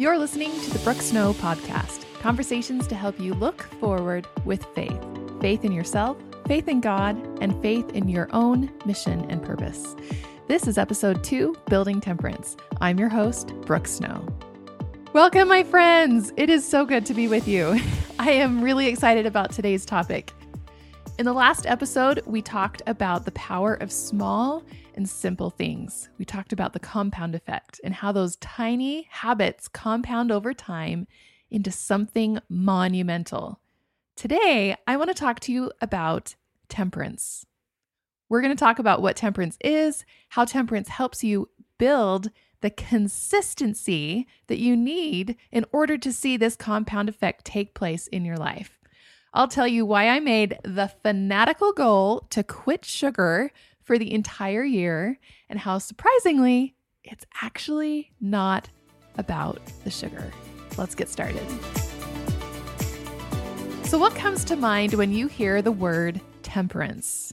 [0.00, 4.98] You're listening to the Brooke Snow Podcast conversations to help you look forward with faith
[5.42, 9.94] faith in yourself, faith in God, and faith in your own mission and purpose.
[10.48, 12.56] This is episode two Building Temperance.
[12.80, 14.26] I'm your host, Brooke Snow.
[15.12, 16.32] Welcome, my friends.
[16.38, 17.78] It is so good to be with you.
[18.18, 20.32] I am really excited about today's topic.
[21.18, 26.08] In the last episode, we talked about the power of small and simple things.
[26.18, 31.06] We talked about the compound effect and how those tiny habits compound over time
[31.50, 33.60] into something monumental.
[34.16, 36.34] Today, I want to talk to you about
[36.68, 37.46] temperance.
[38.28, 41.48] We're going to talk about what temperance is, how temperance helps you
[41.78, 48.06] build the consistency that you need in order to see this compound effect take place
[48.08, 48.78] in your life.
[49.32, 53.52] I'll tell you why I made the fanatical goal to quit sugar
[53.90, 55.18] for the entire year
[55.48, 58.68] and how surprisingly, it's actually not
[59.18, 60.30] about the sugar.
[60.78, 61.42] Let's get started.
[63.82, 67.32] So, what comes to mind when you hear the word temperance?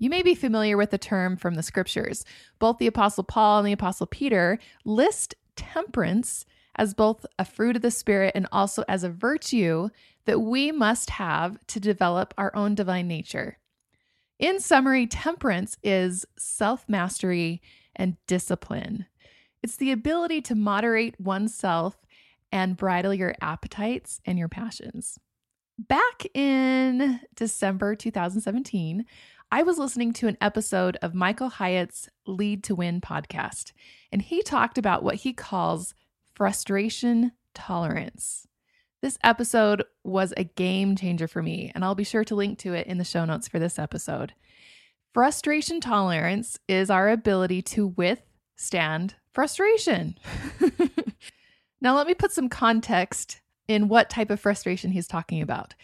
[0.00, 2.24] You may be familiar with the term from the scriptures.
[2.58, 7.82] Both the Apostle Paul and the Apostle Peter list temperance as both a fruit of
[7.82, 9.88] the Spirit and also as a virtue
[10.24, 13.58] that we must have to develop our own divine nature.
[14.42, 17.62] In summary, temperance is self mastery
[17.94, 19.06] and discipline.
[19.62, 22.04] It's the ability to moderate oneself
[22.50, 25.16] and bridle your appetites and your passions.
[25.78, 29.04] Back in December 2017,
[29.52, 33.70] I was listening to an episode of Michael Hyatt's Lead to Win podcast,
[34.10, 35.94] and he talked about what he calls
[36.34, 38.48] frustration tolerance.
[39.02, 42.72] This episode was a game changer for me, and I'll be sure to link to
[42.72, 44.32] it in the show notes for this episode.
[45.12, 50.16] Frustration tolerance is our ability to withstand frustration.
[51.80, 55.74] now, let me put some context in what type of frustration he's talking about.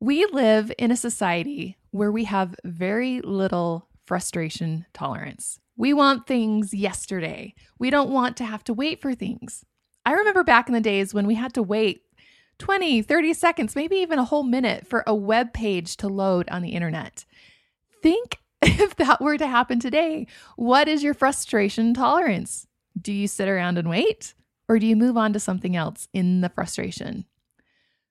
[0.00, 5.60] We live in a society where we have very little frustration tolerance.
[5.76, 7.54] We want things yesterday.
[7.78, 9.64] We don't want to have to wait for things.
[10.04, 12.02] I remember back in the days when we had to wait
[12.58, 16.62] 20, 30 seconds, maybe even a whole minute for a web page to load on
[16.62, 17.24] the internet.
[18.02, 20.26] Think if that were to happen today.
[20.56, 22.66] What is your frustration tolerance?
[23.00, 24.34] Do you sit around and wait?
[24.68, 27.26] Or do you move on to something else in the frustration?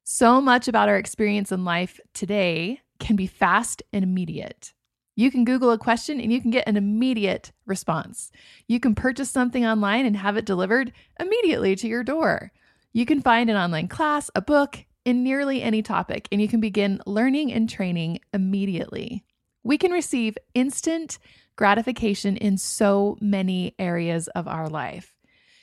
[0.04, 4.74] So much about our experience in life today can be fast and immediate.
[5.16, 8.32] You can Google a question and you can get an immediate response.
[8.68, 12.52] You can purchase something online and have it delivered immediately to your door.
[12.94, 16.60] You can find an online class, a book, in nearly any topic, and you can
[16.60, 19.26] begin learning and training immediately.
[19.64, 21.20] We can receive instant
[21.56, 25.16] gratification in so many areas of our life.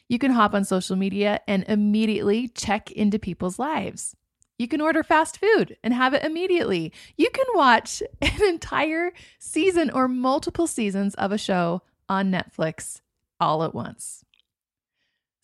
[0.08, 4.16] You can hop on social media and immediately check into people's lives.
[4.58, 6.92] You can order fast food and have it immediately.
[7.16, 13.00] You can watch an entire season or multiple seasons of a show on Netflix
[13.38, 14.24] all at once.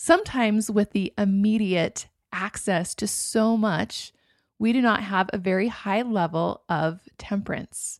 [0.06, 4.12] Sometimes, with the immediate access to so much,
[4.56, 7.98] we do not have a very high level of temperance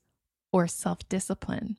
[0.53, 1.78] or self discipline.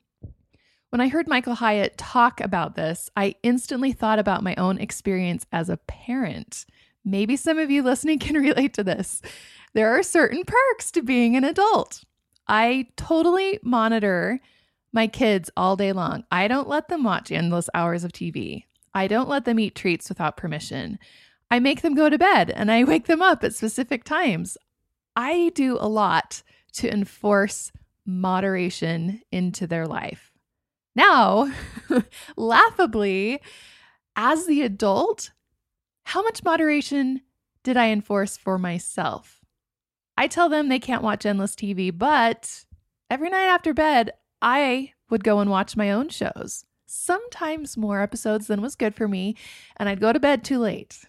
[0.90, 5.46] When I heard Michael Hyatt talk about this, I instantly thought about my own experience
[5.50, 6.66] as a parent.
[7.06, 9.22] Maybe some of you listening can relate to this.
[9.72, 12.04] There are certain perks to being an adult.
[12.46, 14.40] I totally monitor
[14.92, 16.24] my kids all day long.
[16.30, 18.64] I don't let them watch endless hours of TV.
[18.94, 20.98] I don't let them eat treats without permission.
[21.50, 24.56] I make them go to bed and I wake them up at specific times.
[25.16, 26.42] I do a lot
[26.74, 27.72] to enforce
[28.06, 30.32] moderation into their life.
[30.94, 31.52] Now,
[32.36, 33.40] laughably,
[34.16, 35.30] as the adult,
[36.04, 37.20] how much moderation
[37.62, 39.40] did I enforce for myself?
[40.16, 42.64] I tell them they can't watch endless TV, but
[43.10, 44.12] every night after bed,
[44.42, 49.08] I would go and watch my own shows sometimes more episodes than was good for
[49.08, 49.36] me,
[49.76, 51.04] and I'd go to bed too late.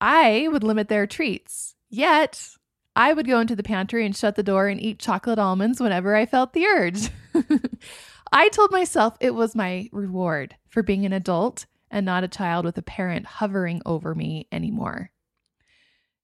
[0.00, 2.56] I would limit their treats, yet
[2.96, 6.16] I would go into the pantry and shut the door and eat chocolate almonds whenever
[6.16, 7.10] I felt the urge.
[8.32, 12.64] I told myself it was my reward for being an adult and not a child
[12.64, 15.10] with a parent hovering over me anymore.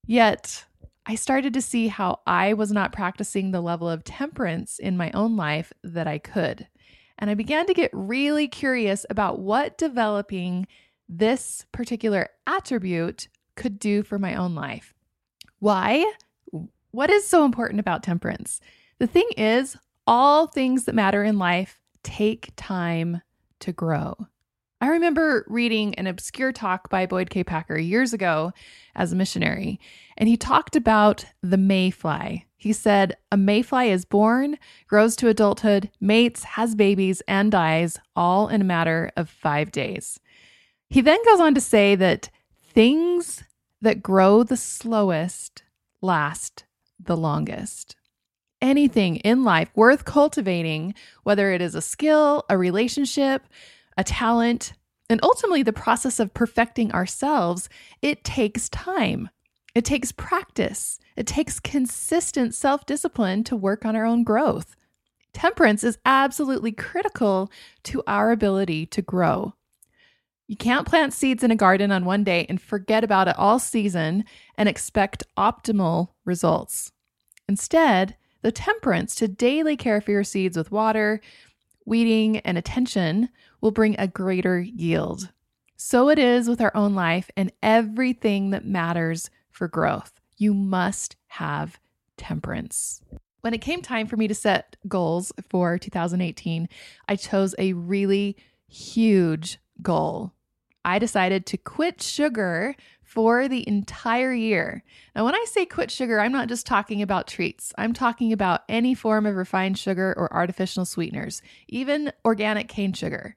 [0.06, 0.64] Yet,
[1.04, 5.10] I started to see how I was not practicing the level of temperance in my
[5.12, 6.68] own life that I could.
[7.18, 10.66] And I began to get really curious about what developing
[11.08, 14.94] this particular attribute could do for my own life.
[15.60, 16.04] Why?
[16.90, 18.60] What is so important about temperance?
[18.98, 19.76] The thing is,
[20.06, 23.22] all things that matter in life take time
[23.60, 24.14] to grow.
[24.78, 27.42] I remember reading an obscure talk by Boyd K.
[27.42, 28.52] Packer years ago
[28.94, 29.80] as a missionary,
[30.18, 32.44] and he talked about the mayfly.
[32.58, 38.48] He said, A mayfly is born, grows to adulthood, mates, has babies, and dies all
[38.48, 40.20] in a matter of five days.
[40.90, 42.28] He then goes on to say that
[42.62, 43.44] things
[43.80, 45.62] that grow the slowest
[46.02, 46.64] last
[46.98, 47.96] the longest.
[48.60, 53.46] Anything in life worth cultivating, whether it is a skill, a relationship,
[53.96, 54.74] a talent,
[55.08, 57.68] and ultimately the process of perfecting ourselves,
[58.02, 59.28] it takes time.
[59.74, 60.98] It takes practice.
[61.16, 64.74] It takes consistent self discipline to work on our own growth.
[65.32, 67.50] Temperance is absolutely critical
[67.84, 69.54] to our ability to grow.
[70.48, 73.58] You can't plant seeds in a garden on one day and forget about it all
[73.58, 74.24] season
[74.56, 76.92] and expect optimal results.
[77.48, 81.20] Instead, the temperance to daily care for your seeds with water,
[81.86, 83.30] weeding, and attention
[83.60, 85.30] will bring a greater yield.
[85.76, 90.12] So it is with our own life and everything that matters for growth.
[90.36, 91.78] You must have
[92.16, 93.00] temperance.
[93.40, 96.68] When it came time for me to set goals for 2018,
[97.08, 98.36] I chose a really
[98.68, 100.32] huge goal.
[100.84, 102.74] I decided to quit sugar
[103.06, 104.82] for the entire year.
[105.14, 107.72] Now, when I say quit sugar, I'm not just talking about treats.
[107.78, 113.36] I'm talking about any form of refined sugar or artificial sweeteners, even organic cane sugar.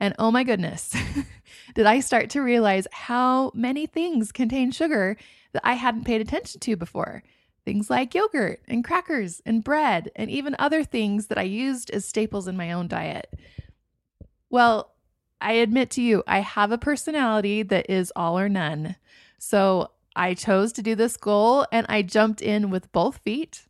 [0.00, 0.96] And oh my goodness,
[1.74, 5.18] did I start to realize how many things contain sugar
[5.52, 7.22] that I hadn't paid attention to before.
[7.66, 12.06] Things like yogurt and crackers and bread, and even other things that I used as
[12.06, 13.28] staples in my own diet.
[14.48, 14.95] Well,
[15.40, 18.96] I admit to you, I have a personality that is all or none.
[19.38, 23.66] So I chose to do this goal and I jumped in with both feet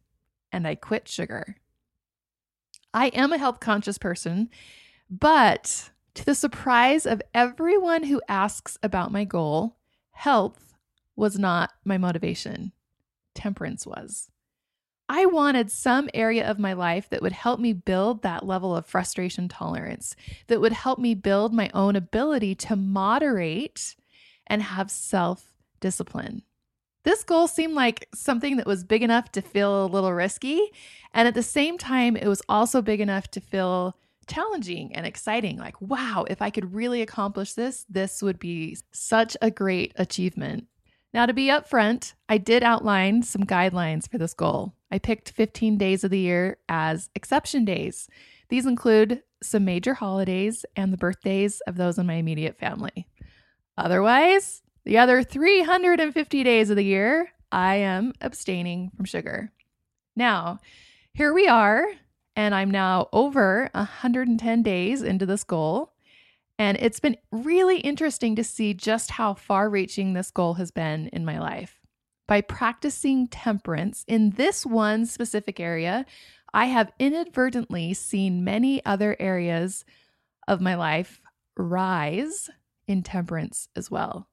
[0.52, 1.56] and I quit sugar.
[2.94, 4.48] I am a health conscious person,
[5.10, 9.76] but to the surprise of everyone who asks about my goal,
[10.12, 10.74] health
[11.14, 12.72] was not my motivation.
[13.34, 14.30] Temperance was.
[15.08, 18.86] I wanted some area of my life that would help me build that level of
[18.86, 20.16] frustration tolerance,
[20.48, 23.94] that would help me build my own ability to moderate
[24.46, 26.42] and have self discipline.
[27.04, 30.72] This goal seemed like something that was big enough to feel a little risky.
[31.14, 35.56] And at the same time, it was also big enough to feel challenging and exciting.
[35.56, 40.66] Like, wow, if I could really accomplish this, this would be such a great achievement.
[41.16, 44.74] Now, to be upfront, I did outline some guidelines for this goal.
[44.90, 48.06] I picked 15 days of the year as exception days.
[48.50, 53.08] These include some major holidays and the birthdays of those in my immediate family.
[53.78, 59.52] Otherwise, the other 350 days of the year, I am abstaining from sugar.
[60.16, 60.58] Now,
[61.14, 61.86] here we are
[62.36, 65.94] and I'm now over 110 days into this goal.
[66.58, 71.08] And it's been really interesting to see just how far reaching this goal has been
[71.08, 71.78] in my life.
[72.26, 76.06] By practicing temperance in this one specific area,
[76.52, 79.84] I have inadvertently seen many other areas
[80.48, 81.20] of my life
[81.56, 82.48] rise
[82.88, 84.28] in temperance as well.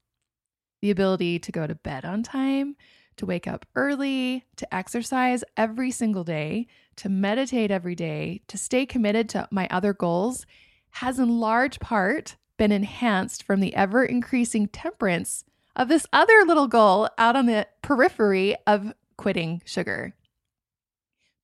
[0.81, 2.75] The ability to go to bed on time,
[3.17, 6.67] to wake up early, to exercise every single day,
[6.97, 10.45] to meditate every day, to stay committed to my other goals
[10.93, 15.43] has in large part been enhanced from the ever increasing temperance
[15.75, 20.13] of this other little goal out on the periphery of quitting sugar.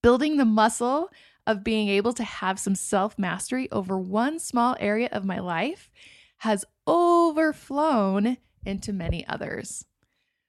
[0.04, 1.10] Building the muscle
[1.48, 5.90] of being able to have some self mastery over one small area of my life
[6.38, 9.86] has overflown into many others.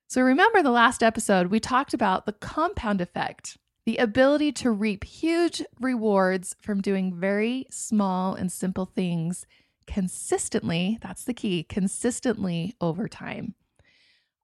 [0.08, 3.56] So, remember the last episode, we talked about the compound effect,
[3.90, 9.46] the ability to reap huge rewards from doing very small and simple things
[9.84, 10.96] consistently.
[11.02, 13.56] That's the key consistently over time.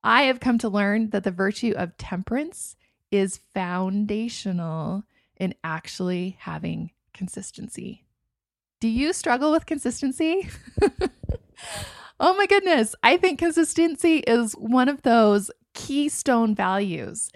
[0.03, 2.75] I have come to learn that the virtue of temperance
[3.09, 5.05] is foundational
[5.37, 8.03] in actually having consistency.
[8.81, 10.49] Do you struggle with consistency?
[12.19, 12.95] Oh my goodness.
[13.03, 17.29] I think consistency is one of those keystone values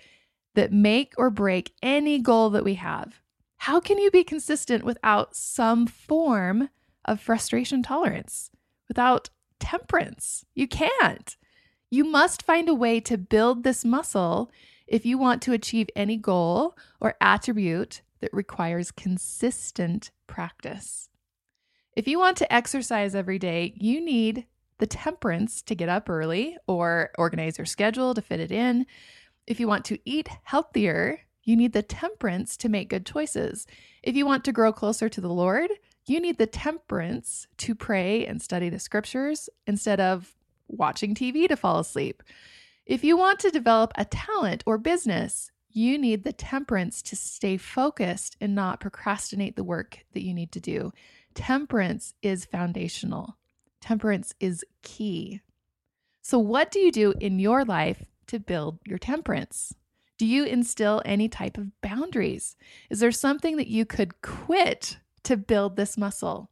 [0.55, 3.21] that make or break any goal that we have.
[3.57, 6.69] How can you be consistent without some form
[7.05, 8.49] of frustration tolerance,
[8.87, 9.29] without
[9.59, 10.45] temperance?
[10.55, 11.37] You can't.
[11.89, 14.51] You must find a way to build this muscle
[14.87, 21.09] if you want to achieve any goal or attribute that requires consistent practice.
[21.95, 24.45] If you want to exercise every day, you need
[24.77, 28.85] the temperance to get up early or organize your schedule to fit it in.
[29.47, 33.65] If you want to eat healthier, you need the temperance to make good choices.
[34.03, 35.71] If you want to grow closer to the Lord,
[36.05, 40.33] You need the temperance to pray and study the scriptures instead of
[40.67, 42.23] watching TV to fall asleep.
[42.85, 47.55] If you want to develop a talent or business, you need the temperance to stay
[47.55, 50.91] focused and not procrastinate the work that you need to do.
[51.33, 53.37] Temperance is foundational,
[53.79, 55.41] temperance is key.
[56.21, 59.75] So, what do you do in your life to build your temperance?
[60.17, 62.55] Do you instill any type of boundaries?
[62.89, 66.49] Is there something that you could quit to build this muscle?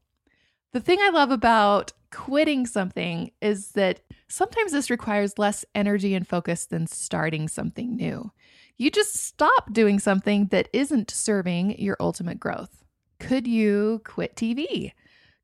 [0.74, 6.28] The thing I love about quitting something is that sometimes this requires less energy and
[6.28, 8.32] focus than starting something new.
[8.78, 12.84] You just stop doing something that isn't serving your ultimate growth.
[13.20, 14.92] Could you quit TV?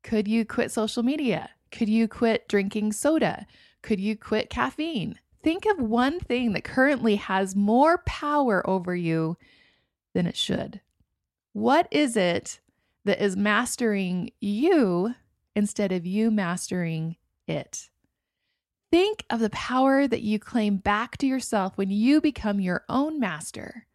[0.03, 1.49] Could you quit social media?
[1.71, 3.47] Could you quit drinking soda?
[3.81, 5.19] Could you quit caffeine?
[5.45, 9.37] Think of one thing that currently has more power over you
[10.15, 10.81] than it should.
[11.53, 12.59] What is it
[13.03, 15.13] that is mastering you
[15.55, 17.91] instead of you mastering it?
[18.91, 23.19] Think of the power that you claim back to yourself when you become your own
[23.19, 23.85] master.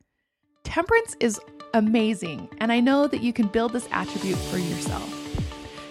[0.63, 1.41] Temperance is
[1.75, 5.20] amazing, and I know that you can build this attribute for yourself.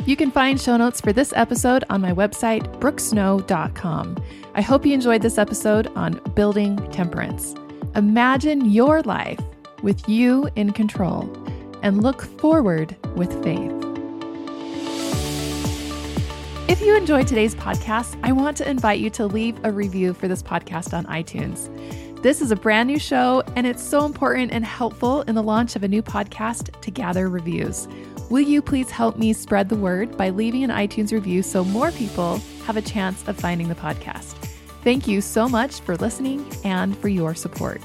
[0.10, 4.18] You can find show notes for this episode on my website, brookesnow.com.
[4.56, 7.54] I hope you enjoyed this episode on building temperance.
[7.96, 9.40] Imagine your life
[9.84, 11.32] with you in control
[11.84, 13.72] and look forward with faith.
[16.68, 20.28] If you enjoyed today's podcast, I want to invite you to leave a review for
[20.28, 21.70] this podcast on iTunes.
[22.24, 25.76] This is a brand new show, and it's so important and helpful in the launch
[25.76, 27.88] of a new podcast to gather reviews.
[28.30, 31.92] Will you please help me spread the word by leaving an iTunes review so more
[31.92, 34.36] people have a chance of finding the podcast?
[34.84, 37.82] Thank you so much for listening and for your support.